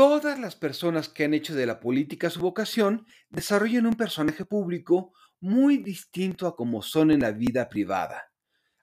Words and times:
Todas 0.00 0.40
las 0.40 0.56
personas 0.56 1.10
que 1.10 1.24
han 1.24 1.34
hecho 1.34 1.54
de 1.54 1.66
la 1.66 1.78
política 1.78 2.30
su 2.30 2.40
vocación 2.40 3.04
desarrollan 3.28 3.84
un 3.84 3.96
personaje 3.96 4.46
público 4.46 5.12
muy 5.40 5.76
distinto 5.76 6.46
a 6.46 6.56
como 6.56 6.80
son 6.80 7.10
en 7.10 7.20
la 7.20 7.32
vida 7.32 7.68
privada. 7.68 8.32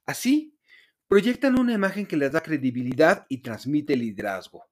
Así, 0.06 0.56
proyectan 1.08 1.60
una 1.60 1.74
imagen 1.74 2.06
que 2.06 2.18
les 2.18 2.32
da 2.32 2.42
credibilidad 2.42 3.26
y 3.30 3.42
transmite 3.42 3.96
liderazgo. 3.96 4.66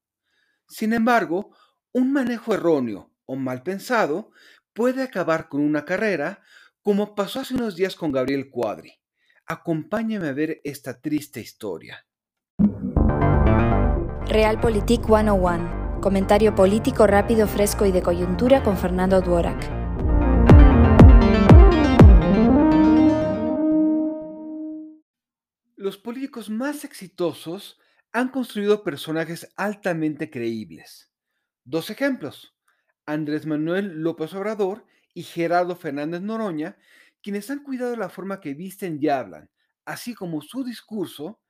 Sin 0.68 0.94
embargo, 0.94 1.58
un 1.92 2.14
manejo 2.14 2.54
erróneo 2.54 3.12
o 3.26 3.36
mal 3.36 3.64
pensado 3.64 4.30
puede 4.72 5.02
acabar 5.02 5.50
con 5.50 5.62
una 5.62 5.84
carrera, 5.84 6.44
como 6.84 7.16
pasó 7.16 7.40
hace 7.40 7.56
unos 7.56 7.76
días 7.76 7.96
con 7.96 8.12
Gabriel 8.12 8.52
Cuadri. 8.52 8.94
Acompáñame 9.48 10.28
a 10.28 10.34
ver 10.34 10.62
esta 10.64 11.02
triste 11.02 11.42
historia. 11.42 12.06
Realpolitik 14.28 15.08
101. 15.08 15.85
Comentario 16.06 16.54
político 16.54 17.08
rápido, 17.08 17.48
fresco 17.48 17.84
y 17.88 17.92
de 17.92 18.04
coyuntura 18.04 18.62
con 18.62 18.78
Fernando 18.78 19.22
Duorak. 19.22 19.60
Los 25.76 25.98
políticos 25.98 26.52
más 26.52 26.84
exitosos 26.86 27.80
han 28.12 28.30
construido 28.30 28.84
personajes 28.84 29.52
altamente 29.56 30.30
creíbles. 30.30 31.12
Dos 31.64 31.90
ejemplos. 31.90 32.56
Andrés 33.08 33.48
Manuel 33.48 34.04
López 34.04 34.32
Obrador 34.36 34.86
y 35.16 35.24
Gerardo 35.24 35.76
Fernández 35.76 36.22
Noroña, 36.22 36.78
quienes 37.24 37.50
han 37.50 37.64
cuidado 37.64 37.96
la 37.96 38.10
forma 38.10 38.42
que 38.42 38.54
visten 38.54 39.00
y 39.02 39.08
hablan, 39.08 39.50
así 39.86 40.14
como 40.14 40.44
su 40.44 40.64
discurso, 40.64 41.42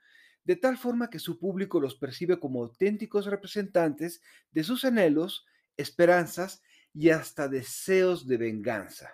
de 0.46 0.56
tal 0.56 0.78
forma 0.78 1.10
que 1.10 1.20
su 1.20 1.38
público 1.40 1.80
los 1.80 1.96
percibe 1.96 2.40
como 2.40 2.62
auténticos 2.64 3.26
representantes 3.26 4.22
de 4.52 4.64
sus 4.64 4.86
anhelos, 4.86 5.46
esperanzas 5.76 6.62
y 6.94 7.10
hasta 7.10 7.50
deseos 7.50 8.28
de 8.28 8.38
venganza. 8.38 9.10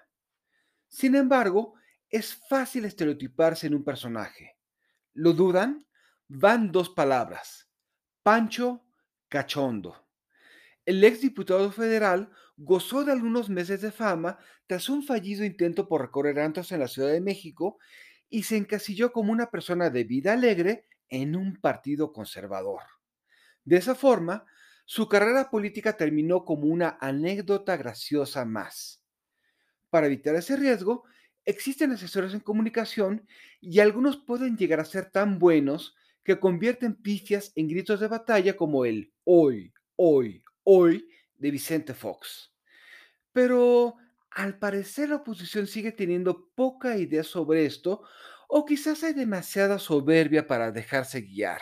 Sin 0.88 1.16
embargo, 1.16 1.74
es 2.10 2.36
fácil 2.50 2.86
estereotiparse 2.86 3.68
en 3.68 3.76
un 3.76 3.84
personaje. 3.84 4.58
¿Lo 5.14 5.34
dudan? 5.34 5.88
Van 6.28 6.72
dos 6.72 6.90
palabras. 6.90 7.70
Pancho 8.22 8.86
Cachondo. 9.30 10.08
El 10.86 11.04
ex 11.04 11.22
diputado 11.22 11.72
federal 11.72 12.30
gozó 12.58 13.06
de 13.06 13.14
algunos 13.14 13.50
meses 13.50 13.82
de 13.82 13.92
fama 13.92 14.38
tras 14.68 14.90
un 14.90 15.04
fallido 15.04 15.46
intento 15.46 15.88
por 15.88 16.02
recorrer 16.02 16.40
antros 16.40 16.72
en 16.72 16.80
la 16.82 16.88
Ciudad 16.88 17.12
de 17.12 17.22
México 17.22 17.78
y 18.30 18.44
se 18.44 18.58
encasilló 18.58 19.12
como 19.12 19.32
una 19.32 19.50
persona 19.50 19.90
de 19.90 20.04
vida 20.04 20.34
alegre 20.34 20.88
en 21.12 21.36
un 21.36 21.58
partido 21.58 22.12
conservador. 22.12 22.82
De 23.64 23.78
esa 23.78 23.94
forma, 23.94 24.46
su 24.86 25.08
carrera 25.08 25.52
política 25.52 25.96
terminó 25.96 26.44
como 26.44 26.66
una 26.66 26.98
anécdota 27.00 27.78
graciosa 27.78 28.44
más. 28.46 29.04
Para 29.92 30.08
evitar 30.08 30.36
ese 30.36 30.56
riesgo, 30.56 31.04
existen 31.46 31.92
asesores 31.92 32.34
en 32.34 32.40
comunicación 32.40 33.28
y 33.60 33.80
algunos 33.80 34.18
pueden 34.18 34.58
llegar 34.58 34.80
a 34.80 34.86
ser 34.86 35.12
tan 35.12 35.38
buenos 35.38 35.96
que 36.24 36.40
convierten 36.40 36.96
pifias 36.96 37.52
en 37.56 37.68
gritos 37.68 38.00
de 38.00 38.08
batalla 38.08 38.56
como 38.56 38.86
el 38.86 39.14
hoy, 39.24 39.74
hoy, 39.96 40.44
hoy 40.64 41.08
de 41.36 41.52
Vicente 41.52 41.94
Fox. 41.94 42.54
Pero 43.34 43.96
al 44.30 44.60
parecer 44.60 45.10
la 45.10 45.18
oposición 45.18 45.68
sigue 45.68 45.92
teniendo 45.92 46.50
poca 46.56 46.98
idea 46.98 47.24
sobre 47.24 47.66
esto 47.66 48.04
o 48.54 48.66
quizás 48.66 49.02
hay 49.06 49.14
demasiada 49.14 49.80
soberbia 49.80 50.46
para 50.46 50.74
dejarse 50.74 51.22
guiar. 51.22 51.62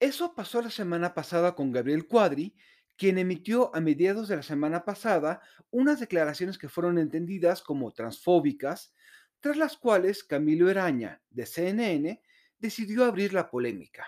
Eso 0.00 0.34
pasó 0.34 0.60
la 0.60 0.70
semana 0.70 1.14
pasada 1.14 1.54
con 1.54 1.70
Gabriel 1.70 2.08
Cuadri, 2.08 2.56
quien 2.96 3.18
emitió 3.18 3.72
a 3.72 3.80
mediados 3.80 4.26
de 4.26 4.34
la 4.34 4.42
semana 4.42 4.84
pasada 4.84 5.40
unas 5.70 6.00
declaraciones 6.00 6.58
que 6.58 6.68
fueron 6.68 6.98
entendidas 6.98 7.62
como 7.62 7.92
transfóbicas, 7.92 8.96
tras 9.38 9.56
las 9.56 9.76
cuales 9.76 10.24
Camilo 10.24 10.68
Eraña, 10.68 11.22
de 11.30 11.46
CNN, 11.46 12.20
decidió 12.58 13.04
abrir 13.04 13.32
la 13.32 13.48
polémica. 13.48 14.04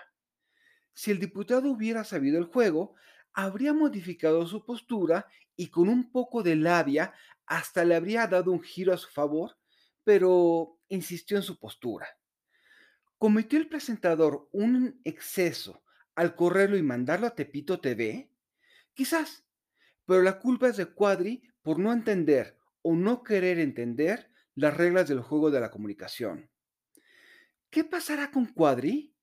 Si 0.93 1.11
el 1.11 1.19
diputado 1.21 1.71
hubiera 1.71 2.03
sabido 2.03 2.37
el 2.39 2.45
juego, 2.45 2.95
habría 3.31 3.73
modificado 3.73 4.45
su 4.47 4.65
postura 4.65 5.27
y 5.55 5.69
con 5.69 5.87
un 5.87 6.11
poco 6.11 6.43
de 6.43 6.57
labia 6.57 7.13
hasta 7.45 7.85
le 7.85 7.95
habría 7.95 8.27
dado 8.27 8.51
un 8.51 8.61
giro 8.61 8.93
a 8.93 8.97
su 8.97 9.09
favor, 9.09 9.55
pero 10.05 10.79
insistió 10.87 11.35
en 11.35 11.43
su 11.43 11.59
postura. 11.59 12.07
¿Cometió 13.17 13.59
el 13.59 13.67
presentador 13.67 14.47
un 14.53 15.01
exceso 15.03 15.83
al 16.15 16.35
correrlo 16.35 16.77
y 16.77 16.83
mandarlo 16.83 17.27
a 17.27 17.35
Tepito 17.35 17.81
TV? 17.81 18.31
Quizás, 18.93 19.43
pero 20.05 20.21
la 20.21 20.39
culpa 20.39 20.69
es 20.69 20.77
de 20.77 20.85
Cuadri 20.85 21.43
por 21.61 21.79
no 21.79 21.91
entender 21.91 22.57
o 22.83 22.95
no 22.95 23.23
querer 23.23 23.59
entender 23.59 24.31
las 24.53 24.77
reglas 24.77 25.09
del 25.09 25.21
juego 25.21 25.49
de 25.51 25.59
la 25.59 25.71
comunicación. 25.71 26.49
¿Qué 27.69 27.83
pasará 27.83 28.31
con 28.31 28.45
Cuadri? 28.45 29.13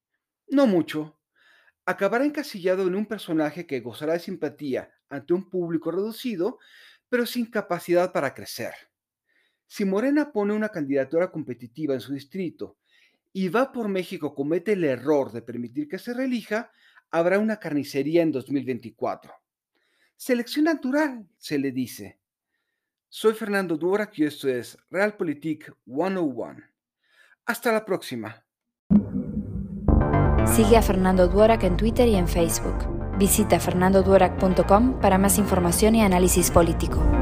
No 0.49 0.67
mucho. 0.67 1.19
Acabará 1.87 2.25
encasillado 2.25 2.87
en 2.87 2.97
un 2.97 3.07
personaje 3.07 3.67
que 3.67 3.81
gozará 3.81 4.15
de 4.15 4.19
simpatía 4.19 4.93
ante 5.09 5.33
un 5.33 5.49
público 5.49 5.91
reducido, 5.91 6.59
pero 7.09 7.25
sin 7.25 7.47
capacidad 7.47 8.13
para 8.13 8.35
crecer. 8.35 8.75
Si 9.75 9.87
Morena 9.87 10.33
pone 10.33 10.53
una 10.53 10.69
candidatura 10.69 11.31
competitiva 11.31 11.95
en 11.95 12.01
su 12.03 12.13
distrito 12.13 12.77
y 13.33 13.49
va 13.49 13.73
por 13.73 13.89
México 13.89 14.35
comete 14.35 14.75
el 14.75 14.85
error 14.85 15.33
de 15.33 15.41
permitir 15.41 15.89
que 15.89 15.99
se 15.99 16.13
reelija, 16.13 16.71
habrá 17.11 17.39
una 17.39 17.57
carnicería 17.57 18.21
en 18.21 18.33
2024. 18.33 19.33
Selección 20.15 20.67
natural, 20.67 21.27
se 21.39 21.59
le 21.59 21.73
dice. 21.73 22.19
Soy 23.09 23.33
Fernando 23.33 23.79
Durak 23.79 24.19
y 24.19 24.25
esto 24.25 24.47
es 24.47 24.77
Realpolitik 24.91 25.73
101. 25.87 26.61
Hasta 27.47 27.73
la 27.73 27.87
próxima. 27.87 28.45
Sigue 30.55 30.77
a 30.77 30.83
Fernando 30.83 31.29
Duorak 31.29 31.65
en 31.65 31.79
Twitter 31.79 32.07
y 32.09 32.17
en 32.17 32.29
Facebook. 32.29 33.17
Visita 33.17 33.59
fernandoduorak.com 33.59 35.01
para 35.01 35.17
más 35.17 35.39
información 35.39 35.95
y 35.95 36.03
análisis 36.03 36.51
político. 36.51 37.22